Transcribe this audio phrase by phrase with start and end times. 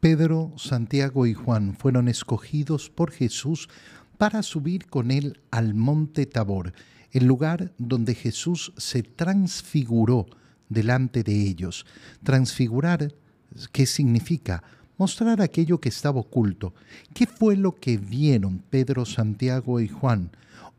[0.00, 3.68] Pedro, Santiago y Juan fueron escogidos por Jesús
[4.18, 6.74] para subir con él al monte Tabor,
[7.12, 10.26] el lugar donde Jesús se transfiguró
[10.68, 11.86] delante de ellos.
[12.22, 13.14] Transfigurar,
[13.72, 14.62] ¿qué significa?
[14.98, 16.74] Mostrar aquello que estaba oculto.
[17.14, 20.30] ¿Qué fue lo que vieron Pedro, Santiago y Juan?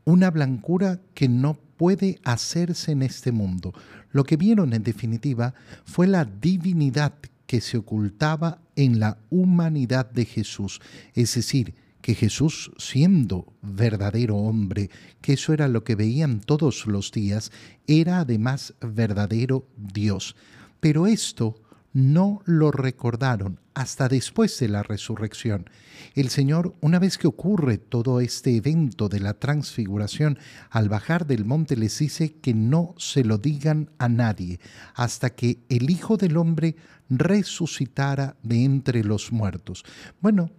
[0.04, 3.72] Una blancura que no puede hacerse en este mundo.
[4.10, 5.54] Lo que vieron en definitiva
[5.84, 7.14] fue la divinidad
[7.48, 10.82] que se ocultaba en la humanidad de Jesús,
[11.14, 14.90] es decir, que Jesús, siendo verdadero hombre,
[15.22, 17.50] que eso era lo que veían todos los días,
[17.86, 20.36] era además verdadero Dios.
[20.78, 21.60] Pero esto
[21.98, 25.68] no lo recordaron hasta después de la resurrección.
[26.14, 30.38] El Señor, una vez que ocurre todo este evento de la transfiguración,
[30.70, 34.60] al bajar del monte les dice que no se lo digan a nadie
[34.94, 36.76] hasta que el Hijo del Hombre
[37.10, 39.84] resucitara de entre los muertos.
[40.20, 40.52] Bueno,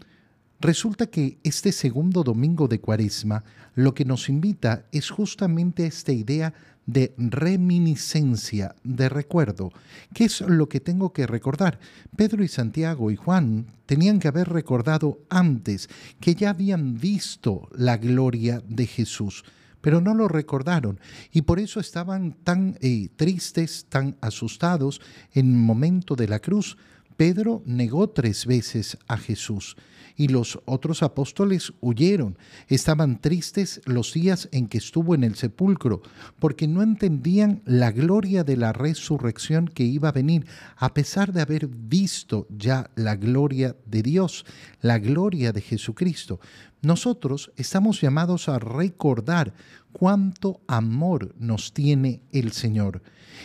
[0.61, 6.11] Resulta que este segundo domingo de Cuaresma lo que nos invita es justamente a esta
[6.11, 6.53] idea
[6.91, 9.71] de reminiscencia, de recuerdo.
[10.13, 11.79] ¿Qué es lo que tengo que recordar?
[12.15, 15.87] Pedro y Santiago y Juan tenían que haber recordado antes
[16.19, 19.43] que ya habían visto la gloria de Jesús
[19.81, 20.99] pero no lo recordaron
[21.31, 24.99] y por eso estaban tan eh, tristes, tan asustados
[25.31, 26.77] en el momento de la cruz.
[27.19, 29.75] Pedro negó tres veces a Jesús
[30.15, 32.37] y los otros apóstoles huyeron.
[32.69, 36.01] Estaban tristes los días en que estuvo en el sepulcro,
[36.39, 40.45] porque no entendían la gloria de la resurrección que iba a venir,
[40.77, 44.45] a pesar de haber visto ya la gloria de Dios,
[44.79, 46.39] la gloria de Jesucristo.
[46.81, 49.53] Nosotros estamos llamados a recordar
[49.91, 53.01] cuánto amor nos tiene el Señor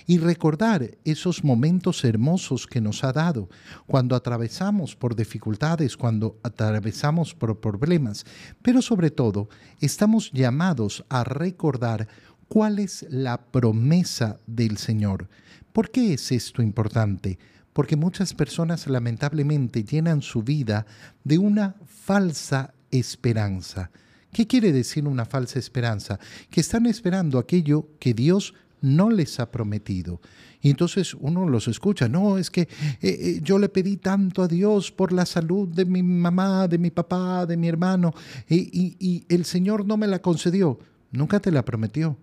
[0.06, 3.48] y recordar esos momentos hermosos que nos ha dado
[3.86, 8.24] cuando atravesamos por dificultades, cuando atravesamos por problemas,
[8.62, 9.48] pero sobre todo
[9.80, 12.06] estamos llamados a recordar
[12.46, 15.28] cuál es la promesa del Señor.
[15.72, 17.41] ¿Por qué es esto importante?
[17.72, 20.86] Porque muchas personas lamentablemente llenan su vida
[21.25, 23.91] de una falsa esperanza.
[24.32, 26.19] ¿Qué quiere decir una falsa esperanza?
[26.50, 30.21] Que están esperando aquello que Dios no les ha prometido.
[30.60, 32.69] Y entonces uno los escucha, no, es que eh,
[33.03, 36.91] eh, yo le pedí tanto a Dios por la salud de mi mamá, de mi
[36.91, 38.15] papá, de mi hermano,
[38.49, 40.78] y, y el Señor no me la concedió.
[41.12, 42.16] Nunca te la prometió.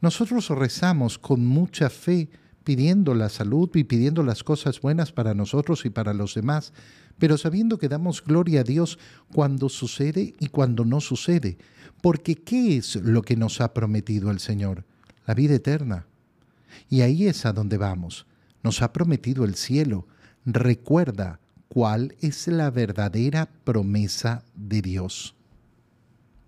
[0.00, 2.28] Nosotros rezamos con mucha fe
[2.64, 6.72] pidiendo la salud y pidiendo las cosas buenas para nosotros y para los demás,
[7.18, 8.98] pero sabiendo que damos gloria a Dios
[9.32, 11.58] cuando sucede y cuando no sucede.
[12.00, 14.84] Porque ¿qué es lo que nos ha prometido el Señor?
[15.26, 16.06] La vida eterna.
[16.88, 18.26] Y ahí es a donde vamos.
[18.62, 20.06] Nos ha prometido el cielo.
[20.44, 25.34] Recuerda cuál es la verdadera promesa de Dios.